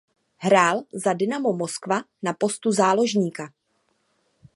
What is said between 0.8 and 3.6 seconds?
za Dinamo Moskva na postu záložníka.